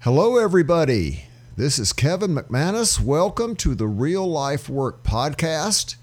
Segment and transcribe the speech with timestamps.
[0.00, 1.24] Hello, everybody.
[1.56, 3.00] This is Kevin McManus.
[3.00, 5.96] Welcome to the Real Life Work Podcast.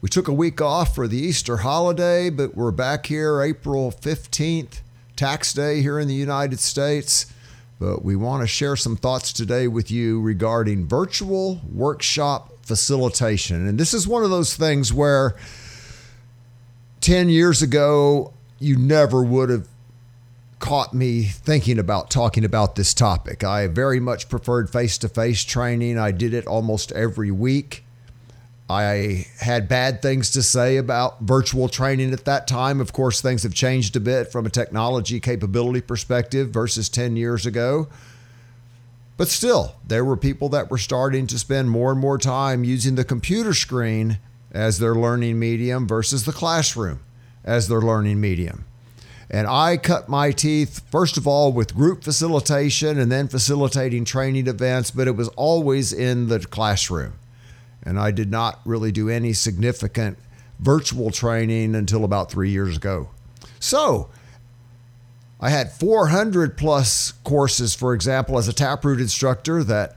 [0.00, 4.82] We took a week off for the Easter holiday, but we're back here April 15th,
[5.16, 7.26] tax day here in the United States.
[7.80, 13.66] But we want to share some thoughts today with you regarding virtual workshop facilitation.
[13.66, 15.34] And this is one of those things where
[17.00, 19.68] 10 years ago, you never would have
[20.64, 23.44] caught me thinking about talking about this topic.
[23.44, 25.98] I very much preferred face to face training.
[25.98, 27.84] I did it almost every week.
[28.70, 32.80] I had bad things to say about virtual training at that time.
[32.80, 37.44] Of course, things have changed a bit from a technology capability perspective versus 10 years
[37.44, 37.88] ago.
[39.18, 42.94] But still, there were people that were starting to spend more and more time using
[42.94, 44.18] the computer screen
[44.50, 47.00] as their learning medium versus the classroom
[47.44, 48.64] as their learning medium.
[49.34, 54.46] And I cut my teeth, first of all, with group facilitation and then facilitating training
[54.46, 57.14] events, but it was always in the classroom.
[57.82, 60.18] And I did not really do any significant
[60.60, 63.10] virtual training until about three years ago.
[63.58, 64.08] So,
[65.40, 69.96] I had 400 plus courses, for example, as a Taproot instructor that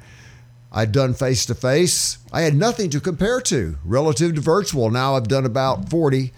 [0.71, 2.17] I'd done face to face.
[2.33, 4.89] I had nothing to compare to relative to virtual.
[4.89, 6.33] Now I've done about 40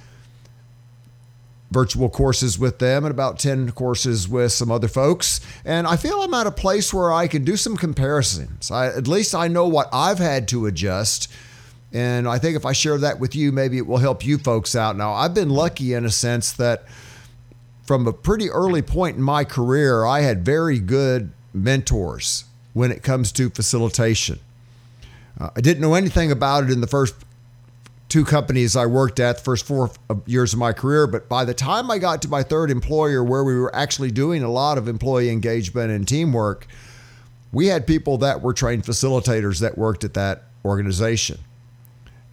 [1.71, 5.39] virtual courses with them and about 10 courses with some other folks.
[5.63, 8.71] And I feel I'm at a place where I can do some comparisons.
[8.71, 11.31] I, at least I know what I've had to adjust.
[11.91, 14.75] And I think if I share that with you, maybe it will help you folks
[14.75, 14.95] out.
[14.95, 16.85] Now, I've been lucky in a sense that
[17.83, 23.01] from a pretty early point in my career, I had very good mentors when it
[23.01, 24.39] comes to facilitation.
[25.39, 27.15] Uh, I didn't know anything about it in the first
[28.09, 29.91] two companies I worked at the first four
[30.25, 31.07] years of my career.
[31.07, 34.43] But by the time I got to my third employer, where we were actually doing
[34.43, 36.67] a lot of employee engagement and teamwork,
[37.51, 41.37] we had people that were trained facilitators that worked at that organization.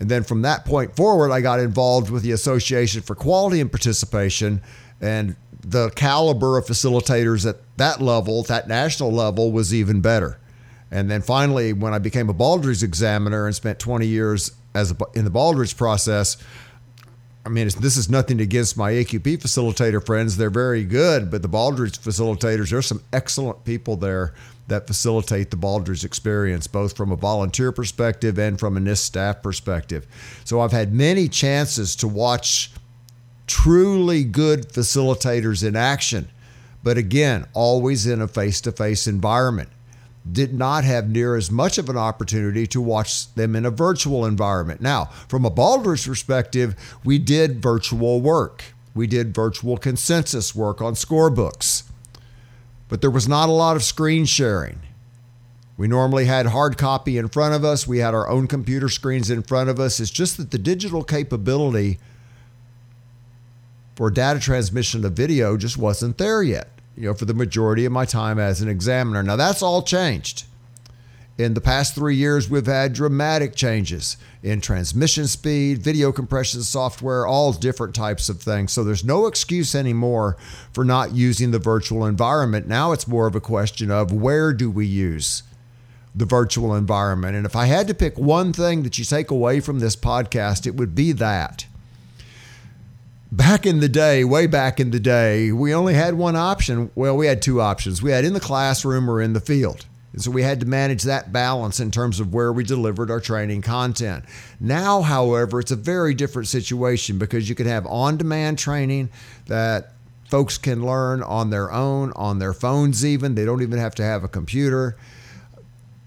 [0.00, 3.70] And then from that point forward, I got involved with the Association for Quality and
[3.70, 4.62] Participation.
[5.00, 10.38] And the caliber of facilitators at that level, that national level, was even better.
[10.90, 14.96] And then finally, when I became a Baldrige examiner and spent 20 years as a,
[15.14, 16.36] in the Baldrige process,
[17.44, 20.36] I mean, this is nothing against my AQP facilitator friends.
[20.36, 24.34] They're very good, but the Baldrige facilitators, there's some excellent people there
[24.68, 29.42] that facilitate the Baldrige experience, both from a volunteer perspective and from a NIST staff
[29.42, 30.06] perspective.
[30.44, 32.72] So I've had many chances to watch
[33.46, 36.28] truly good facilitators in action,
[36.82, 39.70] but again, always in a face to face environment
[40.32, 44.24] did not have near as much of an opportunity to watch them in a virtual
[44.24, 44.80] environment.
[44.80, 48.64] Now, from a Baldrige perspective, we did virtual work.
[48.94, 51.84] We did virtual consensus work on scorebooks,
[52.88, 54.80] but there was not a lot of screen sharing.
[55.76, 57.86] We normally had hard copy in front of us.
[57.86, 60.00] We had our own computer screens in front of us.
[60.00, 61.98] It's just that the digital capability
[63.94, 67.92] for data transmission of video just wasn't there yet you know, for the majority of
[67.92, 69.22] my time as an examiner.
[69.22, 70.44] Now that's all changed.
[71.38, 77.26] In the past three years, we've had dramatic changes in transmission speed, video compression software,
[77.26, 78.72] all different types of things.
[78.72, 80.38] So there's no excuse anymore
[80.72, 82.66] for not using the virtual environment.
[82.66, 85.42] Now it's more of a question of where do we use
[86.14, 87.36] the virtual environment?
[87.36, 90.66] And if I had to pick one thing that you take away from this podcast,
[90.66, 91.65] it would be that
[93.30, 96.90] back in the day, way back in the day, we only had one option.
[96.94, 98.02] Well, we had two options.
[98.02, 99.86] We had in the classroom or in the field.
[100.12, 103.20] And so we had to manage that balance in terms of where we delivered our
[103.20, 104.24] training content.
[104.58, 109.10] Now, however, it's a very different situation because you can have on demand training
[109.46, 109.92] that
[110.30, 113.34] folks can learn on their own, on their phones, even.
[113.34, 114.96] They don't even have to have a computer.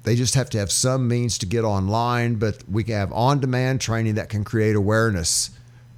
[0.04, 3.40] They just have to have some means to get online, but we can have on
[3.40, 5.52] demand training that can create awareness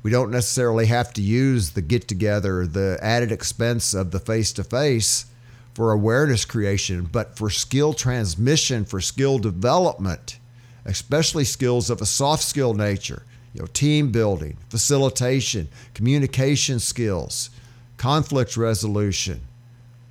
[0.04, 4.52] we don't necessarily have to use the get together, the added expense of the face
[4.54, 5.26] to face
[5.74, 10.40] for awareness creation, but for skill transmission, for skill development,
[10.86, 13.24] especially skills of a soft skill nature,
[13.54, 17.52] you know, team building, facilitation, communication skills,
[17.98, 19.42] conflict resolution,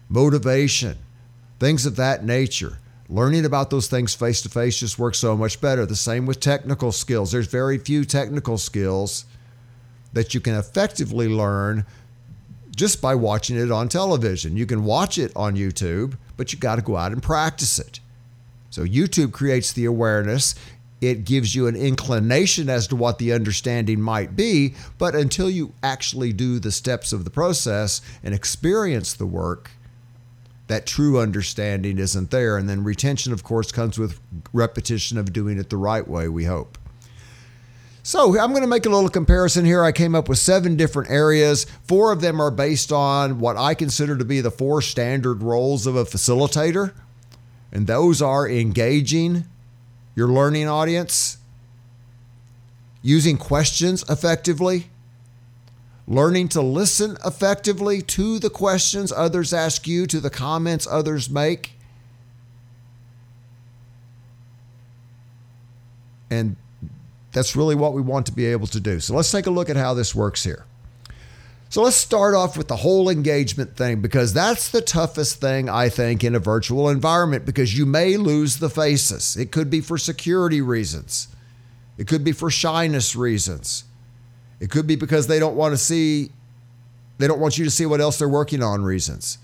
[0.08, 0.96] motivation,
[1.58, 2.78] things of that nature.
[3.08, 5.84] Learning about those things face to face just works so much better.
[5.84, 7.32] The same with technical skills.
[7.32, 9.24] There's very few technical skills
[10.12, 11.86] that you can effectively learn
[12.74, 14.56] just by watching it on television.
[14.56, 18.00] You can watch it on YouTube, but you got to go out and practice it.
[18.70, 20.54] So YouTube creates the awareness.
[21.00, 25.72] It gives you an inclination as to what the understanding might be, but until you
[25.82, 29.70] actually do the steps of the process and experience the work,
[30.66, 32.56] that true understanding isn't there.
[32.56, 34.20] And then retention, of course, comes with
[34.52, 36.78] repetition of doing it the right way, we hope.
[38.02, 39.84] So I'm going to make a little comparison here.
[39.84, 41.64] I came up with seven different areas.
[41.84, 45.86] Four of them are based on what I consider to be the four standard roles
[45.86, 46.94] of a facilitator.
[47.72, 49.44] And those are engaging
[50.16, 51.38] your learning audience,
[53.02, 54.90] using questions effectively,
[56.08, 61.72] learning to listen effectively to the questions others ask you, to the comments others make.
[66.30, 66.56] And
[67.32, 69.00] that's really what we want to be able to do.
[69.00, 70.64] So let's take a look at how this works here.
[71.70, 75.88] So let's start off with the whole engagement thing because that's the toughest thing, I
[75.88, 79.36] think, in a virtual environment because you may lose the faces.
[79.36, 81.28] It could be for security reasons,
[81.96, 83.84] it could be for shyness reasons,
[84.58, 86.32] it could be because they don't want to see,
[87.18, 89.38] they don't want you to see what else they're working on reasons.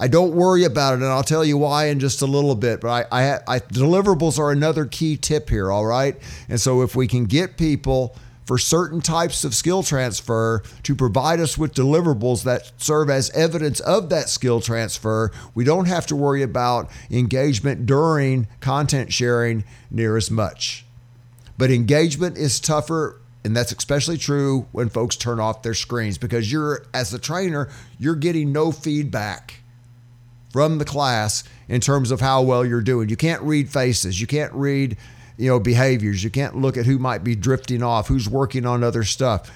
[0.00, 2.80] I don't worry about it, and I'll tell you why in just a little bit.
[2.80, 6.16] But I, I, I, deliverables are another key tip here, all right?
[6.48, 8.16] And so if we can get people
[8.46, 13.78] for certain types of skill transfer to provide us with deliverables that serve as evidence
[13.80, 20.16] of that skill transfer, we don't have to worry about engagement during content sharing near
[20.16, 20.86] as much.
[21.58, 26.50] But engagement is tougher and that's especially true when folks turn off their screens because
[26.52, 29.59] you're as a trainer you're getting no feedback
[30.50, 33.08] from the class in terms of how well you're doing.
[33.08, 34.20] You can't read faces.
[34.20, 34.96] You can't read,
[35.36, 36.22] you know, behaviors.
[36.22, 39.50] You can't look at who might be drifting off, who's working on other stuff.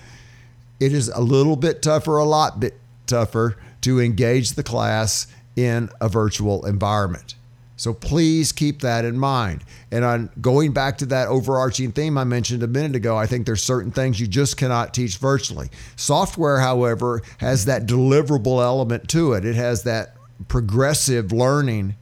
[0.81, 5.27] It is a little bit tougher, a lot bit tougher to engage the class
[5.57, 7.35] in a virtual environment.
[7.77, 9.65] So please keep that in mind.
[9.91, 13.47] And on going back to that overarching theme I mentioned a minute ago, I think
[13.47, 15.71] there's certain things you just cannot teach virtually.
[15.97, 19.45] Software, however, has that deliverable element to it.
[19.45, 20.15] It has that
[20.49, 21.97] progressive learning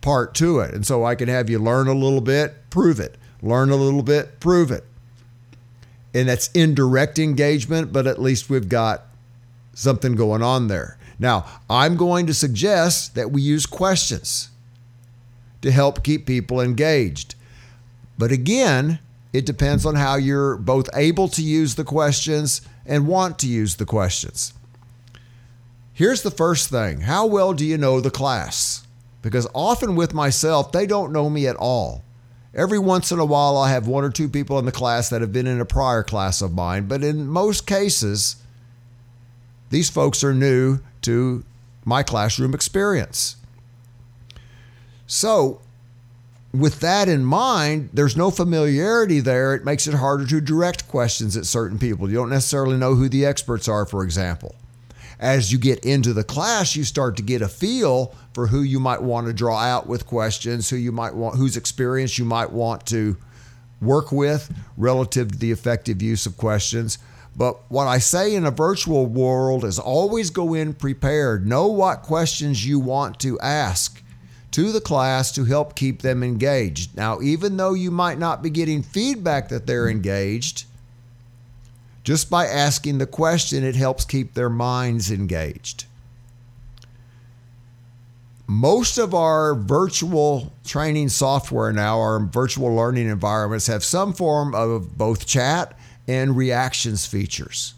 [0.00, 0.74] part to it.
[0.74, 4.02] And so I can have you learn a little bit, prove it, learn a little
[4.02, 4.84] bit, prove it.
[6.14, 9.04] And that's indirect engagement, but at least we've got
[9.74, 10.96] something going on there.
[11.18, 14.50] Now, I'm going to suggest that we use questions
[15.62, 17.34] to help keep people engaged.
[18.18, 19.00] But again,
[19.32, 23.76] it depends on how you're both able to use the questions and want to use
[23.76, 24.54] the questions.
[25.96, 28.86] Here's the first thing How well do you know the class?
[29.22, 32.04] Because often with myself, they don't know me at all.
[32.54, 35.22] Every once in a while, I have one or two people in the class that
[35.22, 38.36] have been in a prior class of mine, but in most cases,
[39.70, 41.44] these folks are new to
[41.86, 43.36] my classroom experience.
[45.06, 45.62] So,
[46.52, 49.54] with that in mind, there's no familiarity there.
[49.54, 52.10] It makes it harder to direct questions at certain people.
[52.10, 54.54] You don't necessarily know who the experts are, for example
[55.18, 58.78] as you get into the class, you start to get a feel for who you
[58.78, 62.52] might want to draw out with questions, who you might want, whose experience you might
[62.52, 63.16] want to
[63.80, 66.98] work with relative to the effective use of questions.
[67.36, 71.46] But what I say in a virtual world is always go in prepared.
[71.46, 74.02] Know what questions you want to ask
[74.52, 76.96] to the class to help keep them engaged.
[76.96, 80.64] Now, even though you might not be getting feedback that they're engaged,
[82.06, 85.86] just by asking the question, it helps keep their minds engaged.
[88.46, 94.96] Most of our virtual training software now, our virtual learning environments, have some form of
[94.96, 97.74] both chat and reactions features.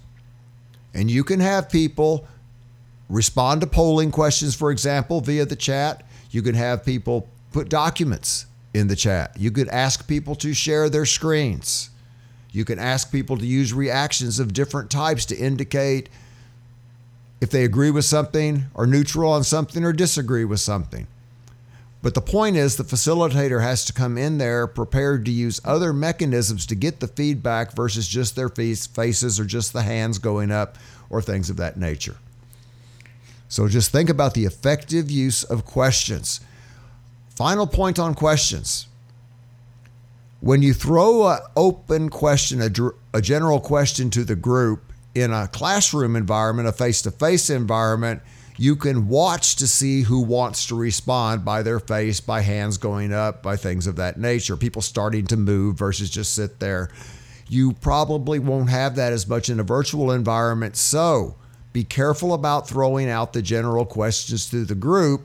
[0.92, 2.28] And you can have people
[3.08, 6.04] respond to polling questions, for example, via the chat.
[6.30, 8.44] You can have people put documents
[8.75, 9.35] in the chat.
[9.38, 11.88] You could ask people to share their screens.
[12.50, 16.09] You can ask people to use reactions of different types to indicate
[17.40, 21.07] if they agree with something, or neutral on something, or disagree with something.
[22.02, 25.93] But the point is, the facilitator has to come in there prepared to use other
[25.93, 30.78] mechanisms to get the feedback versus just their faces or just the hands going up
[31.11, 32.17] or things of that nature.
[33.49, 36.40] So just think about the effective use of questions.
[37.31, 38.88] Final point on questions
[40.40, 42.71] when you throw an open question, a,
[43.16, 48.23] a general question to the group in a classroom environment, a face to face environment,
[48.57, 53.12] you can watch to see who wants to respond by their face, by hands going
[53.12, 56.90] up, by things of that nature, people starting to move versus just sit there.
[57.49, 60.76] You probably won't have that as much in a virtual environment.
[60.76, 61.37] So
[61.73, 65.23] be careful about throwing out the general questions to the group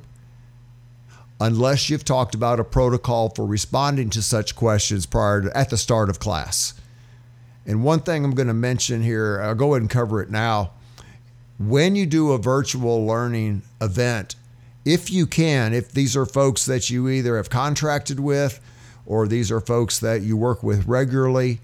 [1.43, 5.77] unless you've talked about a protocol for responding to such questions prior to, at the
[5.77, 6.73] start of class.
[7.65, 10.71] And one thing I'm going to mention here, I'll go ahead and cover it now.
[11.59, 14.35] When you do a virtual learning event,
[14.85, 18.61] if you can, if these are folks that you either have contracted with
[19.05, 21.59] or these are folks that you work with regularly,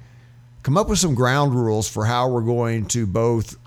[0.62, 3.57] come up with some ground rules for how we're going to both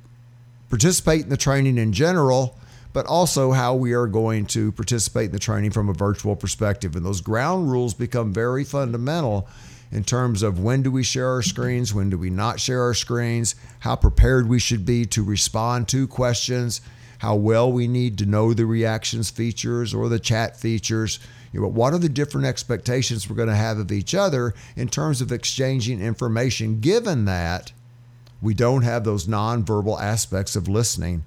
[0.68, 2.58] participate in the training in general,
[2.92, 6.94] but also how we are going to participate in the training from a virtual perspective.
[6.94, 9.48] And those ground rules become very fundamental
[9.90, 12.94] in terms of when do we share our screens, when do we not share our
[12.94, 16.80] screens, how prepared we should be to respond to questions,
[17.18, 21.20] how well we need to know the reactions features or the chat features.
[21.52, 24.88] You know, what are the different expectations we're going to have of each other in
[24.88, 27.72] terms of exchanging information, given that
[28.40, 31.22] we don't have those nonverbal aspects of listening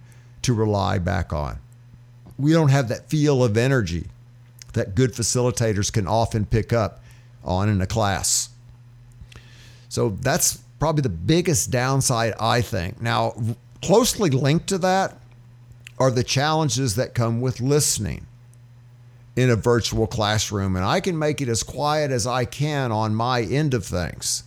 [0.46, 1.60] to rely back on.
[2.38, 4.06] We don't have that feel of energy
[4.74, 7.02] that good facilitators can often pick up
[7.44, 8.50] on in a class.
[9.90, 13.02] So that's probably the biggest downside, I think.
[13.02, 13.36] Now,
[13.82, 15.18] closely linked to that
[15.98, 18.28] are the challenges that come with listening
[19.36, 20.75] in a virtual classroom.
[20.75, 24.44] And I can make it as quiet as I can on my end of things.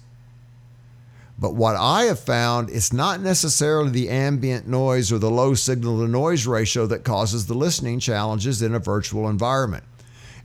[1.39, 6.01] But what I have found, it's not necessarily the ambient noise or the low signal
[6.01, 9.85] to noise ratio that causes the listening challenges in a virtual environment.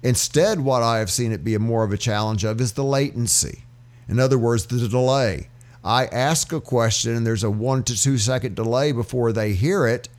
[0.04, 3.64] Instead, what I have seen it be more of a challenge of is the latency.
[4.08, 5.48] In other words, the delay.
[5.84, 9.88] I ask a question and there's a one to two second delay before they hear
[9.88, 10.10] it,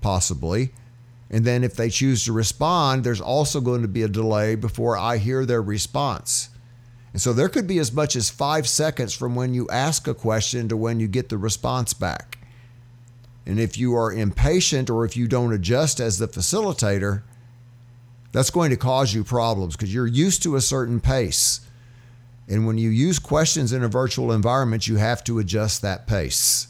[0.00, 0.72] possibly.
[1.30, 4.96] And then if they choose to respond, there's also going to be a delay before
[4.96, 6.50] I hear their response.
[7.12, 10.14] And so there could be as much as five seconds from when you ask a
[10.14, 12.38] question to when you get the response back.
[13.44, 17.22] And if you are impatient or if you don't adjust as the facilitator,
[18.30, 21.60] that's going to cause you problems because you're used to a certain pace.
[22.48, 26.68] And when you use questions in a virtual environment, you have to adjust that pace.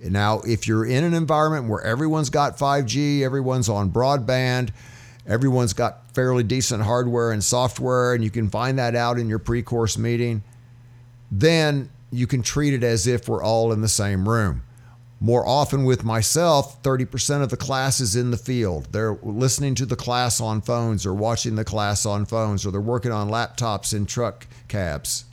[0.00, 4.70] Now, if you're in an environment where everyone's got 5G, everyone's on broadband,
[5.26, 9.38] Everyone's got fairly decent hardware and software, and you can find that out in your
[9.38, 10.42] pre course meeting.
[11.30, 14.62] Then you can treat it as if we're all in the same room.
[15.20, 18.88] More often with myself, 30% of the class is in the field.
[18.92, 22.80] They're listening to the class on phones or watching the class on phones or they're
[22.80, 25.24] working on laptops in truck cabs.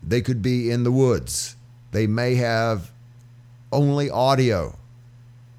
[0.00, 1.56] They could be in the woods.
[1.90, 2.92] They may have
[3.72, 4.78] only audio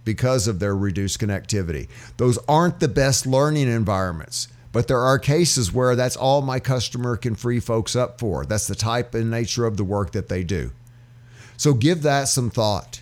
[0.05, 1.89] because of their reduced connectivity.
[2.17, 7.17] Those aren't the best learning environments, but there are cases where that's all my customer
[7.17, 8.45] can free folks up for.
[8.45, 10.71] That's the type and nature of the work that they do.
[11.57, 13.01] So give that some thought.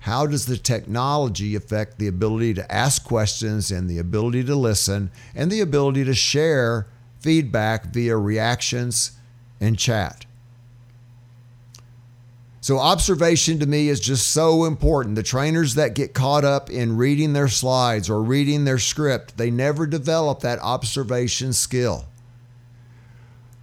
[0.00, 5.10] How does the technology affect the ability to ask questions and the ability to listen
[5.34, 6.86] and the ability to share
[7.20, 9.12] feedback via reactions
[9.60, 10.24] and chat?
[12.68, 15.14] So, observation to me is just so important.
[15.14, 19.50] The trainers that get caught up in reading their slides or reading their script, they
[19.50, 22.04] never develop that observation skill.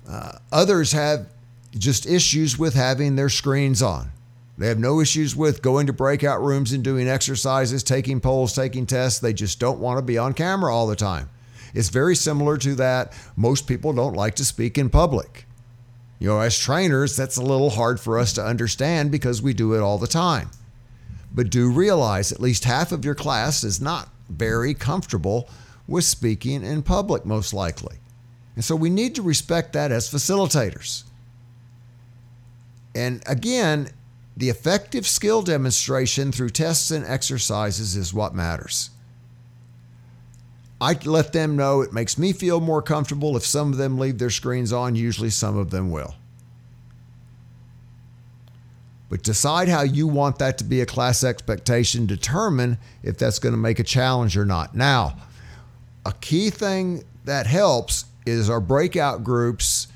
[0.09, 1.27] Uh, others have
[1.77, 4.09] just issues with having their screens on.
[4.57, 8.87] They have no issues with going to breakout rooms and doing exercises, taking polls, taking
[8.87, 9.19] tests.
[9.19, 11.29] They just don't want to be on camera all the time.
[11.75, 13.13] It's very similar to that.
[13.35, 15.45] Most people don't like to speak in public.
[16.19, 19.73] You know, as trainers, that's a little hard for us to understand because we do
[19.73, 20.49] it all the time.
[21.33, 25.49] But do realize at least half of your class is not very comfortable
[25.87, 27.97] with speaking in public, most likely.
[28.55, 31.03] And so we need to respect that as facilitators.
[32.95, 33.89] And again,
[34.37, 38.89] the effective skill demonstration through tests and exercises is what matters.
[40.81, 44.17] I let them know it makes me feel more comfortable if some of them leave
[44.17, 44.95] their screens on.
[44.95, 46.15] Usually, some of them will.
[49.09, 52.05] But decide how you want that to be a class expectation.
[52.05, 54.75] Determine if that's going to make a challenge or not.
[54.75, 55.17] Now,
[56.05, 59.87] a key thing that helps is our breakout groups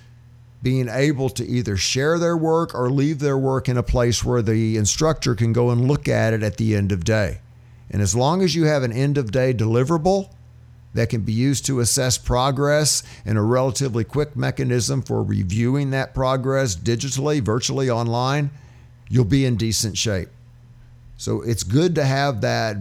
[0.61, 4.41] being able to either share their work or leave their work in a place where
[4.41, 7.39] the instructor can go and look at it at the end of day.
[7.89, 10.29] And as long as you have an end of day deliverable,
[10.93, 16.13] that can be used to assess progress and a relatively quick mechanism for reviewing that
[16.13, 18.49] progress digitally, virtually online,
[19.07, 20.29] you'll be in decent shape.
[21.17, 22.77] So it's good to have that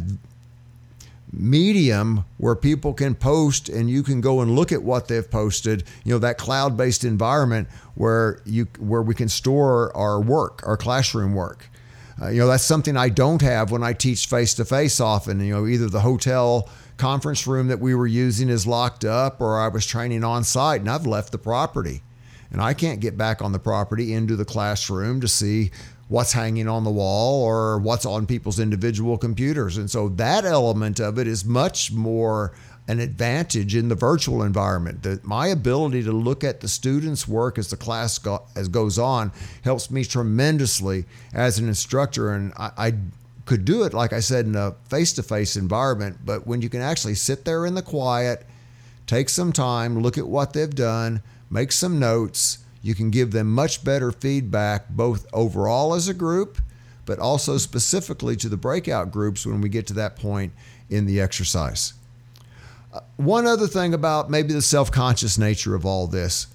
[1.33, 5.85] medium where people can post and you can go and look at what they've posted
[6.05, 11.35] you know that cloud-based environment where you where we can store our work our classroom
[11.35, 11.69] work
[12.23, 15.39] uh, you know that's something i don't have when i teach face to face often
[15.41, 16.69] you know either the hotel
[16.99, 20.81] conference room that we were using is locked up or I was training on site
[20.81, 22.03] and I've left the property.
[22.51, 25.71] And I can't get back on the property into the classroom to see
[26.09, 29.77] what's hanging on the wall or what's on people's individual computers.
[29.77, 32.55] And so that element of it is much more
[32.89, 35.03] an advantage in the virtual environment.
[35.03, 38.99] That my ability to look at the students' work as the class go, as goes
[38.99, 39.31] on
[39.63, 42.95] helps me tremendously as an instructor, and I, I
[43.49, 46.19] could do it like I said in a face-to-face environment.
[46.23, 48.47] But when you can actually sit there in the quiet,
[49.07, 53.51] take some time, look at what they've done, make some notes, you can give them
[53.51, 56.59] much better feedback both overall as a group,
[57.07, 60.53] but also specifically to the breakout groups when we get to that point
[60.91, 61.95] in the exercise.
[63.17, 66.49] One other thing about maybe the self conscious nature of all this.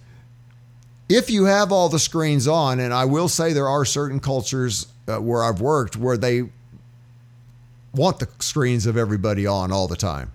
[1.09, 4.87] If you have all the screens on, and I will say there are certain cultures
[5.07, 6.49] uh, where I've worked where they
[7.93, 10.31] want the screens of everybody on all the time.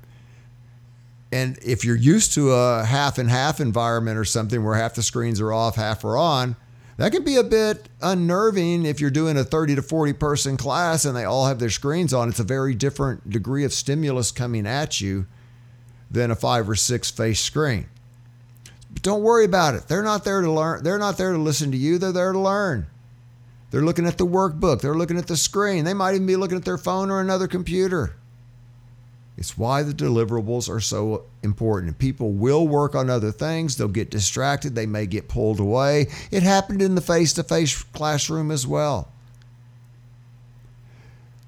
[1.30, 5.02] And if you're used to a half and half environment or something where half the
[5.02, 6.56] screens are off, half are on,
[6.96, 11.04] that can be a bit unnerving if you're doing a 30 to 40 person class
[11.04, 12.28] and they all have their screens on.
[12.28, 15.26] It's a very different degree of stimulus coming at you
[16.10, 17.86] than a five or six face screen.
[18.90, 19.86] But don't worry about it.
[19.86, 20.82] They're not there to learn.
[20.82, 21.98] They're not there to listen to you.
[21.98, 22.86] They're there to learn.
[23.70, 24.80] They're looking at the workbook.
[24.80, 25.84] They're looking at the screen.
[25.84, 28.14] They might even be looking at their phone or another computer.
[29.36, 31.98] It's why the deliverables are so important.
[31.98, 33.76] People will work on other things.
[33.76, 34.74] They'll get distracted.
[34.74, 36.08] They may get pulled away.
[36.32, 39.12] It happened in the face to face classroom as well.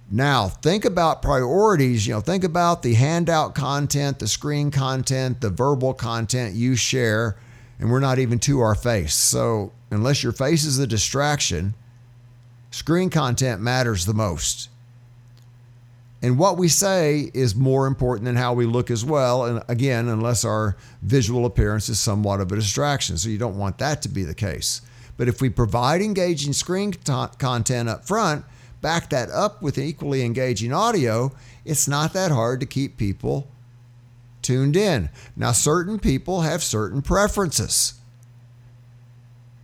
[0.08, 2.06] Now, think about priorities.
[2.06, 7.36] You know, think about the handout content, the screen content, the verbal content you share,
[7.78, 9.14] and we're not even to our face.
[9.14, 11.74] So, unless your face is a distraction,
[12.70, 14.68] screen content matters the most.
[16.22, 19.46] And what we say is more important than how we look as well.
[19.46, 23.16] And again, unless our visual appearance is somewhat of a distraction.
[23.16, 24.82] So, you don't want that to be the case.
[25.16, 28.44] But if we provide engaging screen t- content up front,
[28.80, 31.32] back that up with equally engaging audio,
[31.64, 33.48] it's not that hard to keep people
[34.42, 35.10] tuned in.
[35.36, 37.99] Now, certain people have certain preferences.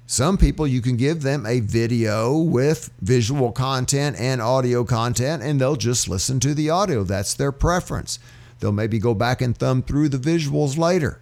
[0.08, 5.60] Some people, you can give them a video with visual content and audio content, and
[5.60, 7.02] they'll just listen to the audio.
[7.02, 8.20] That's their preference.
[8.60, 11.20] They'll maybe go back and thumb through the visuals later.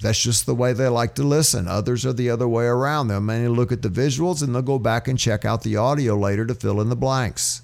[0.00, 1.68] That's just the way they like to listen.
[1.68, 3.06] Others are the other way around.
[3.06, 6.16] They'll mainly look at the visuals and they'll go back and check out the audio
[6.16, 7.62] later to fill in the blanks.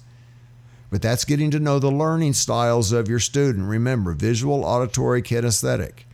[0.89, 3.67] But that's getting to know the learning styles of your student.
[3.67, 6.05] Remember, visual, auditory, kinesthetic.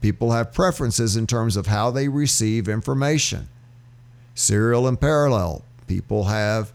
[0.00, 3.48] People have preferences in terms of how they receive information.
[4.34, 5.64] Serial and parallel.
[5.86, 6.72] People have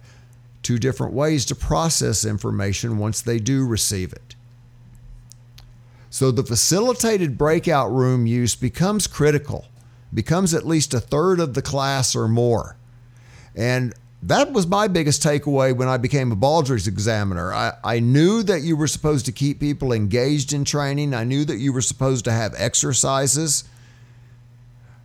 [0.62, 4.36] two different ways to process information once they do receive it.
[6.10, 9.66] So the facilitated breakout room use becomes critical,
[10.14, 12.78] becomes at least a third of the class or more.
[13.56, 13.94] And
[14.28, 17.54] that was my biggest takeaway when I became a Baldrige examiner.
[17.54, 21.14] I, I knew that you were supposed to keep people engaged in training.
[21.14, 23.66] I knew that you were supposed to have exercises.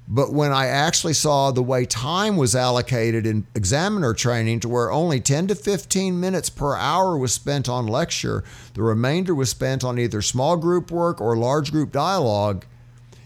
[0.07, 4.93] But when I actually saw the way time was allocated in examiner training to where
[4.93, 9.83] only 10 to 15 minutes per hour was spent on lecture, the remainder was spent
[9.83, 12.65] on either small group work or large group dialogue,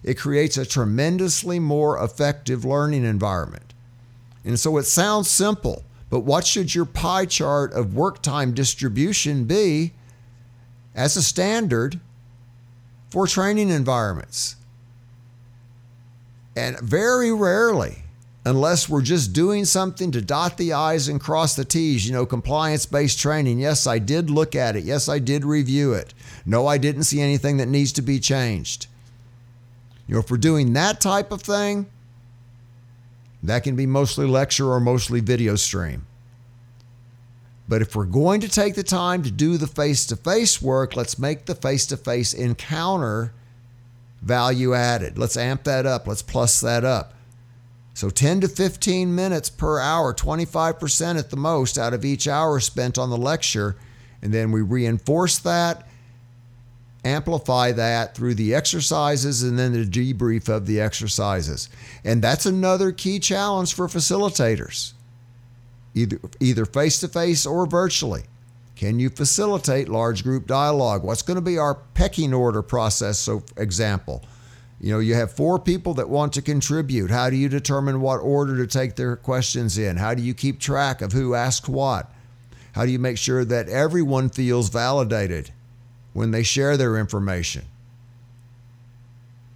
[0.02, 3.71] it creates a tremendously more effective learning environment.
[4.44, 9.44] And so it sounds simple, but what should your pie chart of work time distribution
[9.44, 9.92] be
[10.94, 12.00] as a standard
[13.10, 14.56] for training environments?
[16.54, 18.02] And very rarely,
[18.44, 22.26] unless we're just doing something to dot the I's and cross the T's, you know,
[22.26, 23.58] compliance based training.
[23.58, 24.84] Yes, I did look at it.
[24.84, 26.12] Yes, I did review it.
[26.44, 28.86] No, I didn't see anything that needs to be changed.
[30.06, 31.86] You know, if we're doing that type of thing,
[33.42, 36.06] that can be mostly lecture or mostly video stream.
[37.68, 40.94] But if we're going to take the time to do the face to face work,
[40.96, 43.32] let's make the face to face encounter
[44.20, 45.18] value added.
[45.18, 46.06] Let's amp that up.
[46.06, 47.14] Let's plus that up.
[47.94, 52.58] So 10 to 15 minutes per hour, 25% at the most out of each hour
[52.60, 53.76] spent on the lecture.
[54.22, 55.88] And then we reinforce that,
[57.04, 61.68] amplify that through the exercises and then the debrief of the exercises.
[62.04, 64.92] And that's another key challenge for facilitators,
[65.94, 68.22] either face to face or virtually.
[68.76, 71.04] Can you facilitate large group dialogue?
[71.04, 73.18] What's going to be our pecking order process?
[73.18, 74.24] So, for example,
[74.80, 77.10] you know, you have four people that want to contribute.
[77.10, 79.96] How do you determine what order to take their questions in?
[79.96, 82.12] How do you keep track of who asked what?
[82.72, 85.52] How do you make sure that everyone feels validated
[86.12, 87.64] when they share their information?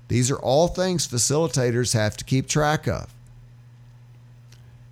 [0.09, 3.13] These are all things facilitators have to keep track of.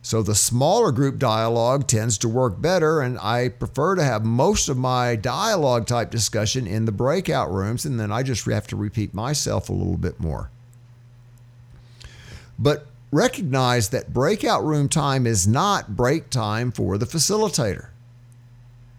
[0.02, 4.68] So the smaller group dialogue tends to work better, and I prefer to have most
[4.68, 8.76] of my dialogue type discussion in the breakout rooms, and then I just have to
[8.76, 10.50] repeat myself a little bit more.
[12.58, 17.86] But recognize that breakout room time is not break time for the facilitator.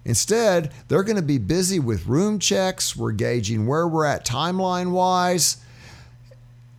[0.06, 2.96] Instead, they're going to be busy with room checks.
[2.96, 5.58] We're gauging where we're at timeline wise.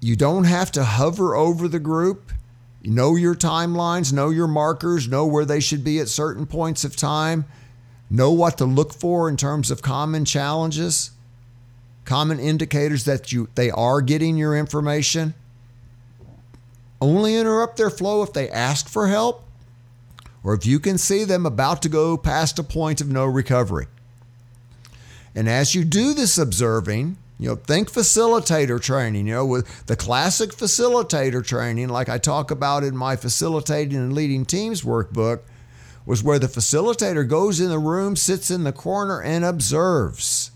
[0.01, 2.33] You don't have to hover over the group.
[2.85, 6.95] Know your timelines, know your markers, know where they should be at certain points of
[6.95, 7.45] time,
[8.09, 11.11] know what to look for in terms of common challenges,
[12.05, 15.35] common indicators that you they are getting your information.
[17.01, 19.46] Only interrupt their flow if they ask for help
[20.47, 23.87] or if you can see them about to go past a point of no recovery.
[25.35, 29.97] And as you do this observing, you know, think facilitator training, you know, with the
[29.97, 35.41] classic facilitator training, like I talk about in my facilitating and leading teams workbook,
[36.07, 40.53] was where the facilitator goes in the room, sits in the corner, and observes.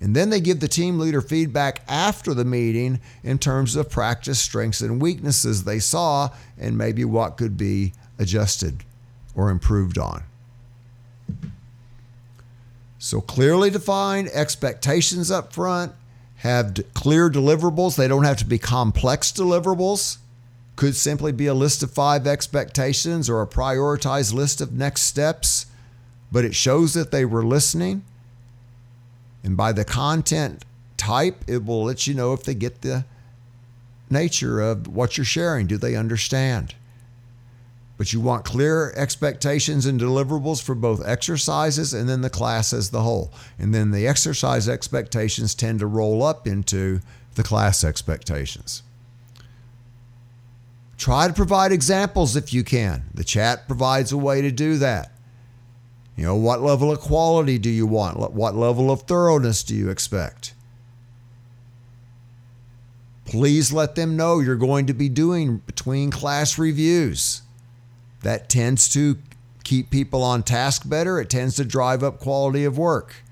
[0.00, 4.40] And then they give the team leader feedback after the meeting in terms of practice
[4.40, 8.84] strengths and weaknesses they saw and maybe what could be adjusted
[9.34, 10.22] or improved on.
[12.98, 15.92] So clearly define expectations up front,
[16.36, 17.96] have clear deliverables.
[17.96, 20.18] They don't have to be complex deliverables.
[20.76, 25.66] Could simply be a list of five expectations or a prioritized list of next steps,
[26.30, 28.04] but it shows that they were listening.
[29.42, 30.64] And by the content
[30.96, 33.04] type, it will let you know if they get the
[34.10, 35.66] nature of what you're sharing.
[35.66, 36.74] Do they understand?
[37.96, 42.90] But you want clear expectations and deliverables for both exercises and then the class as
[42.90, 43.32] the whole.
[43.58, 47.00] And then the exercise expectations tend to roll up into
[47.36, 48.82] the class expectations.
[50.98, 53.04] Try to provide examples if you can.
[53.14, 55.12] The chat provides a way to do that.
[56.16, 58.18] You know, what level of quality do you want?
[58.32, 60.54] What level of thoroughness do you expect?
[63.26, 67.42] Please let them know you're going to be doing between class reviews
[68.26, 69.16] that tends to
[69.62, 71.20] keep people on task better.
[71.20, 73.22] It tends to drive up quality of work.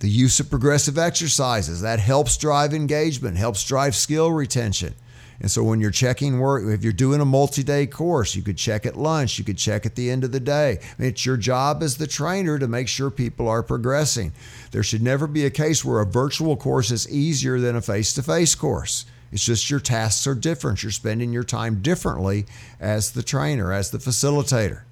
[0.00, 4.94] The use of progressive exercises that helps drive engagement, helps drive skill retention.
[5.40, 8.84] And so when you're checking work, if you're doing a multi-day course, you could check
[8.84, 10.80] at lunch, you could check at the end of the day.
[10.98, 14.34] It's your job as the trainer to make sure people are progressing.
[14.72, 18.56] There should never be a case where a virtual course is easier than a face-to-face
[18.56, 19.06] course.
[19.34, 20.84] It's just your tasks are different.
[20.84, 22.46] You're spending your time differently
[22.78, 24.82] as the trainer, as the facilitator.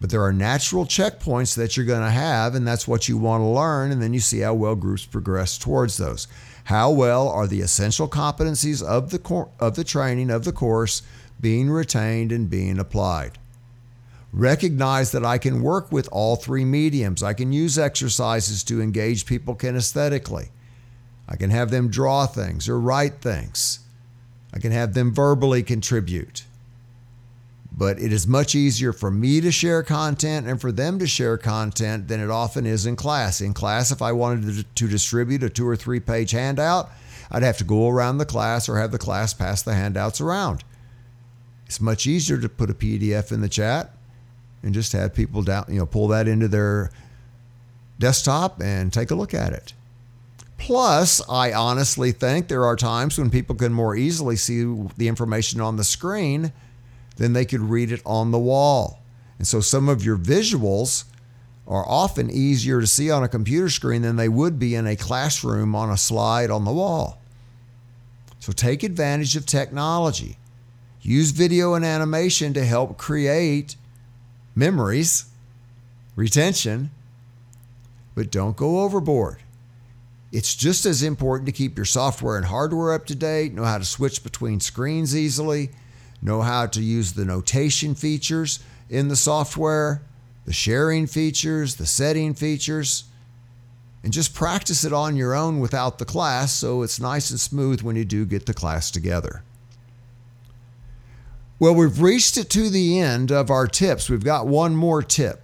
[0.00, 3.42] But there are natural checkpoints that you're going to have, and that's what you want
[3.42, 3.92] to learn.
[3.92, 6.26] And then you see how well groups progress towards those.
[6.64, 11.02] How well are the essential competencies of the, cor- of the training, of the course,
[11.40, 13.38] being retained and being applied?
[14.32, 17.22] Recognize that I can work with all three mediums.
[17.22, 20.48] I can use exercises to engage people kinesthetically.
[21.28, 23.80] I can have them draw things or write things.
[24.52, 26.44] I can have them verbally contribute.
[27.76, 31.36] But it is much easier for me to share content and for them to share
[31.36, 33.40] content than it often is in class.
[33.40, 36.90] In class, if I wanted to, distribute a two or three page handout,
[37.32, 40.62] I'd have to go around the class or have the class pass the handouts around.
[41.66, 43.92] It's much easier to put a PDF in the chat
[44.62, 46.92] and just have people down, you know, pull that into their
[47.98, 49.72] desktop and take a look at it.
[50.58, 54.64] Plus, I honestly think there are times when people can more easily see
[54.96, 56.52] the information on the screen
[57.16, 59.02] than they could read it on the wall.
[59.38, 61.04] And so some of your visuals
[61.66, 64.96] are often easier to see on a computer screen than they would be in a
[64.96, 67.20] classroom on a slide on the wall.
[68.38, 70.36] So take advantage of technology.
[71.00, 73.76] Use video and animation to help create
[74.54, 75.26] memories,
[76.16, 76.90] retention,
[78.14, 79.43] but don't go overboard.
[80.34, 83.78] It's just as important to keep your software and hardware up to date, know how
[83.78, 85.70] to switch between screens easily,
[86.20, 88.58] know how to use the notation features
[88.90, 90.02] in the software,
[90.44, 93.04] the sharing features, the setting features,
[94.02, 97.82] and just practice it on your own without the class so it's nice and smooth
[97.82, 99.44] when you do get the class together.
[101.60, 104.10] Well, we've reached it to the end of our tips.
[104.10, 105.43] We've got one more tip.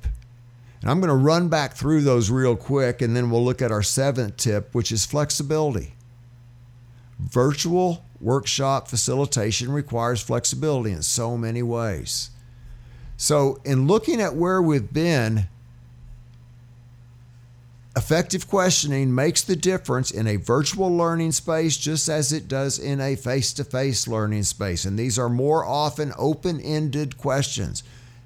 [0.81, 3.73] And I'm going to run back through those real quick, and then we'll look at
[3.73, 5.95] our seventh tip, which is flexibility.
[7.19, 12.31] Virtual workshop facilitation requires flexibility in so many ways.
[13.17, 15.49] So, in looking at where we've been,
[17.97, 23.01] Effective questioning makes the difference in a virtual learning space just as it does in
[23.01, 24.85] a face to face learning space.
[24.85, 27.83] And these are more often open ended questions.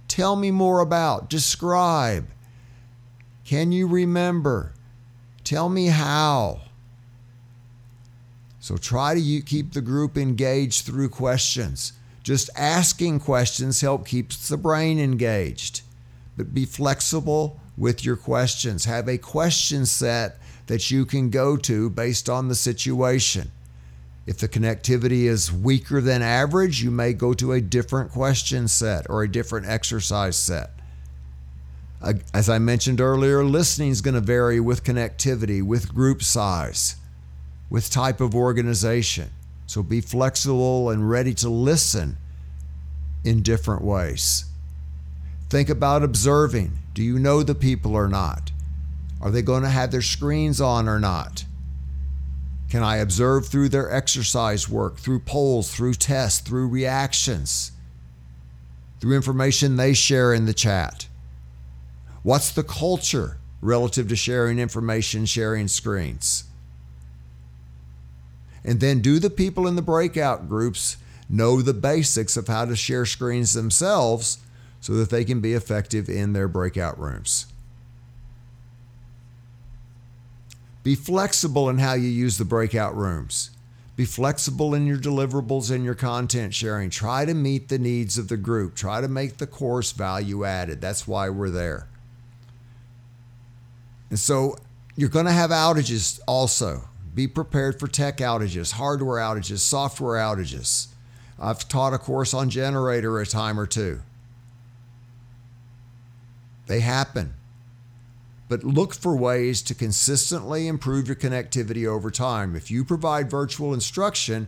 [0.07, 2.29] Tell me more about, describe.
[3.45, 4.73] Can you remember?
[5.45, 6.63] Tell me how.
[8.61, 11.93] So try to keep the group engaged through questions.
[12.23, 15.83] Just asking questions help keeps the brain engaged.
[16.37, 18.87] But be flexible with your questions.
[18.87, 23.51] Have a question set that you can go to based on the situation.
[24.27, 29.05] If the connectivity is weaker than average, you may go to a different question set
[29.11, 30.71] or a different exercise set.
[32.33, 36.97] As I mentioned earlier, listening is going to vary with connectivity, with group size,
[37.71, 39.31] with type of organization.
[39.67, 42.19] So be flexible and ready to listen
[43.25, 44.45] in different ways.
[45.49, 46.79] Think about observing.
[46.93, 48.51] Do you know the people or not?
[49.21, 51.45] Are they going to have their screens on or not?
[52.69, 57.73] Can I observe through their exercise work, through polls, through tests, through reactions,
[59.01, 61.07] through information they share in the chat?
[62.25, 66.45] What's the culture relative to sharing information, sharing screens?
[68.65, 70.97] And then do the people in the breakout groups
[71.29, 74.39] know the basics of how to share screens themselves
[74.81, 77.47] so that they can be effective in their breakout rooms.
[80.83, 83.51] Be flexible in how you use the breakout rooms.
[83.97, 86.89] Be flexible in your deliverables and your content sharing.
[86.89, 88.75] Try to meet the needs of the group.
[88.75, 90.81] Try to make the course value added.
[90.81, 91.87] That's why we're there.
[94.15, 94.57] And so
[94.95, 96.85] you're going to have outages also.
[97.17, 100.87] Be prepared for tech outages, hardware outages, software outages.
[101.37, 104.03] I've taught a course on generator a time or two.
[106.69, 107.35] They happen.
[108.49, 112.55] But look for ways to consistently improve your connectivity over time.
[112.55, 114.47] If you provide virtual instruction,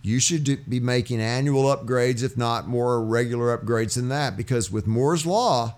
[0.00, 4.86] you should be making annual upgrades, if not more regular upgrades than that, because with
[4.86, 5.74] Moore's Law,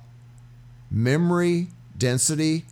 [0.91, 2.67] memory density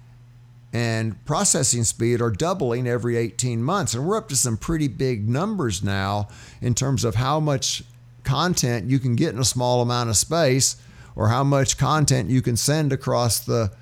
[0.77, 3.95] and processing speed are doubling every 18 months.
[3.95, 6.29] And we're up to some pretty big numbers now
[6.61, 7.83] in terms of how much
[8.25, 10.77] content you can get in a small amount of space
[11.15, 13.73] or how much content you can send across the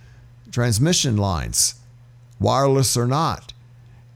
[0.52, 1.74] transmission lines,
[2.38, 3.52] wireless or not.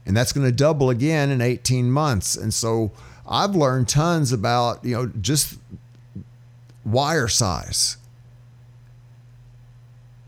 [0.05, 2.37] And that's going to double again in 18 months.
[2.37, 2.93] And so
[3.27, 5.59] I've learned tons about, you know, just
[6.85, 7.97] wire size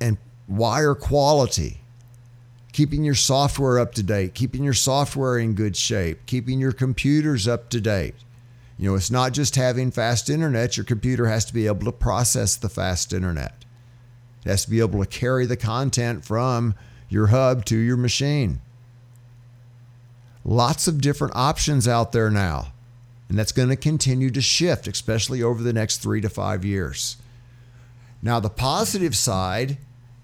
[0.02, 0.18] and
[0.50, 1.81] wire quality,
[2.72, 7.48] keeping your software up to date, keeping your software in good shape, keeping your computers
[7.48, 8.16] up to date.
[8.78, 11.92] You know, it's not just having fast internet, your computer has to be able to
[11.92, 13.66] process the fast internet.
[14.46, 16.74] It has to be able to carry the content from
[17.10, 18.62] your hub to your machine.
[20.44, 22.74] Lots of different options out there now,
[23.30, 27.18] and that's going to continue to shift, especially over the next three to five years.
[28.24, 29.78] Now, the positive side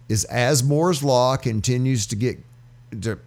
[0.10, 2.40] is as Moore's Law continues to get
[3.02, 3.20] to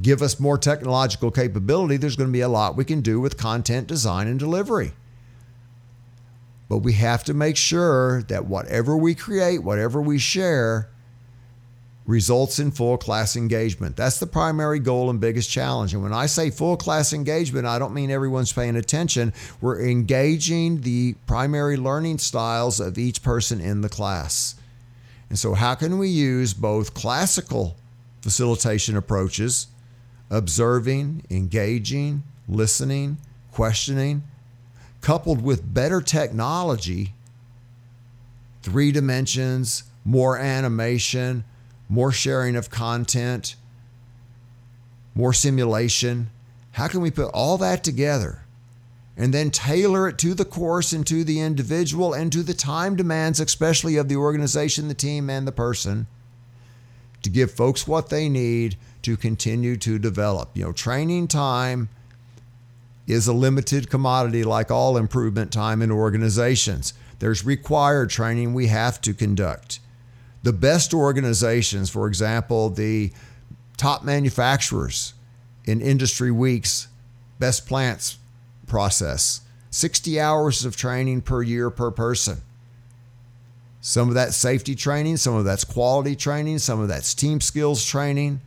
[0.00, 3.36] give us more technological capability, there's going to be a lot we can do with
[3.36, 4.92] content design and delivery.
[6.68, 10.88] But we have to make sure that whatever we create, whatever we share,
[12.06, 13.96] results in full class engagement.
[13.96, 15.94] That's the primary goal and biggest challenge.
[15.94, 19.32] And when I say full class engagement, I don't mean everyone's paying attention.
[19.60, 24.56] We're engaging the primary learning styles of each person in the class.
[25.32, 27.74] And so, how can we use both classical
[28.20, 29.68] facilitation approaches
[30.28, 33.16] observing, engaging, listening,
[33.50, 34.24] questioning,
[35.00, 37.14] coupled with better technology,
[38.62, 41.44] three dimensions, more animation,
[41.88, 43.56] more sharing of content,
[45.14, 46.28] more simulation.
[46.72, 48.41] How can we put all that together
[49.22, 52.96] and then tailor it to the course and to the individual and to the time
[52.96, 56.08] demands, especially of the organization, the team, and the person,
[57.22, 60.50] to give folks what they need to continue to develop.
[60.54, 61.88] You know, training time
[63.06, 66.92] is a limited commodity like all improvement time in organizations.
[67.20, 69.78] There's required training we have to conduct.
[70.42, 73.12] The best organizations, for example, the
[73.76, 75.14] top manufacturers
[75.64, 76.88] in IndustryWeek's,
[77.38, 78.18] best plants
[78.72, 82.38] process, 60 hours of training per year per person.
[83.82, 87.84] Some of that's safety training, some of that's quality training, some of that's team skills
[87.84, 88.40] training.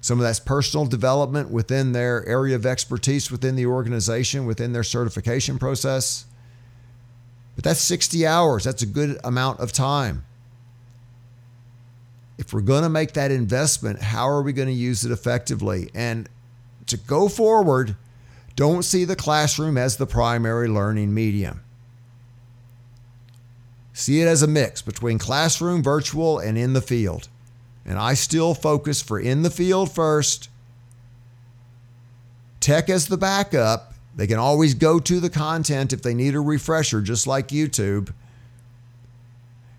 [0.00, 4.82] Some of that's personal development within their area of expertise within the organization, within their
[4.82, 6.26] certification process.
[7.54, 8.64] But that's 60 hours.
[8.64, 10.24] That's a good amount of time.
[12.38, 15.90] if we're going to make that investment, how are we going to use it effectively?
[15.94, 16.28] And
[16.86, 17.96] to go forward,
[18.56, 21.60] don't see the classroom as the primary learning medium.
[23.92, 27.28] See it as a mix between classroom, virtual, and in the field.
[27.84, 30.48] And I still focus for in the field first,
[32.60, 33.94] tech as the backup.
[34.16, 38.12] They can always go to the content if they need a refresher, just like YouTube.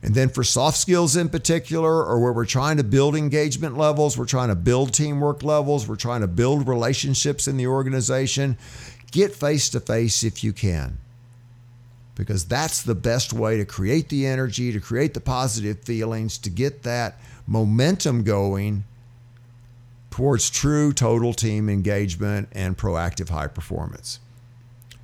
[0.06, 4.16] And then for soft skills in particular, or where we're trying to build engagement levels,
[4.16, 8.56] we're trying to build teamwork levels, we're trying to build relationships in the organization,
[9.10, 11.00] get face to face if you can.
[12.14, 16.52] Because that's the best way to create the energy, to create the positive feelings, to
[16.52, 18.84] get that momentum going
[20.12, 24.20] towards true total team engagement and proactive high performance.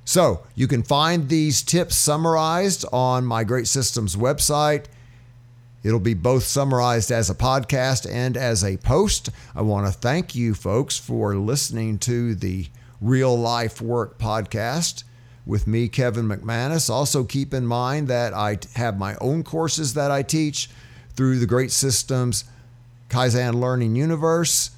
[0.04, 4.86] So you can find these tips summarized on my Great Systems website.
[5.82, 9.30] It'll be both summarized as a podcast and as a post.
[9.54, 12.66] I want to thank you folks for listening to the
[13.00, 15.04] Real Life Work podcast
[15.44, 16.88] with me, Kevin McManus.
[16.88, 20.70] Also, keep in mind that I have my own courses that I teach
[21.14, 22.44] through the Great Systems
[23.08, 24.70] Kaizen Learning Universe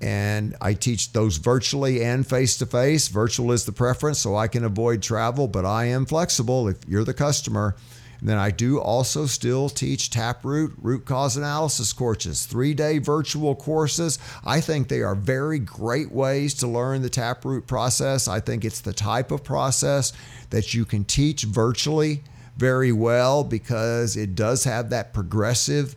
[0.00, 3.08] and I teach those virtually and face to face.
[3.08, 7.04] Virtual is the preference, so I can avoid travel, but I am flexible if you're
[7.04, 7.74] the customer.
[8.20, 13.54] And then I do also still teach Taproot root cause analysis courses, three day virtual
[13.54, 14.18] courses.
[14.44, 18.26] I think they are very great ways to learn the Taproot process.
[18.26, 20.12] I think it's the type of process
[20.50, 22.22] that you can teach virtually
[22.56, 25.94] very well because it does have that progressive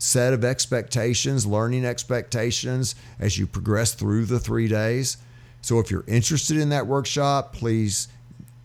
[0.00, 5.18] set of expectations, learning expectations as you progress through the three days.
[5.60, 8.08] So if you're interested in that workshop, please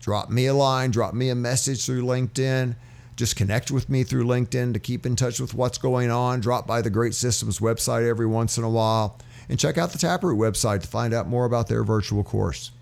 [0.00, 2.74] drop me a line, drop me a message through LinkedIn.
[3.16, 6.40] Just connect with me through LinkedIn to keep in touch with what's going on.
[6.40, 9.18] Drop by the Great Systems website every once in a while
[9.48, 12.72] and check out the Taproot website to find out more about their virtual course.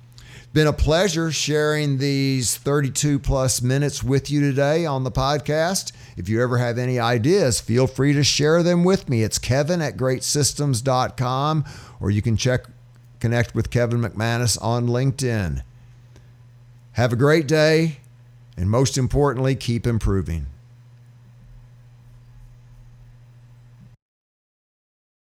[0.54, 5.90] Been a pleasure sharing these 32 plus minutes with you today on the podcast.
[6.16, 9.24] If you ever have any ideas, feel free to share them with me.
[9.24, 11.64] It's kevin at greatsystems.com
[11.98, 12.66] or you can check
[13.18, 15.64] connect with Kevin McManus on LinkedIn.
[16.92, 17.96] Have a great day
[18.56, 20.46] and most importantly, keep improving.